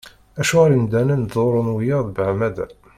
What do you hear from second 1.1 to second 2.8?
ttḍurrun wiyaḍ beεmada?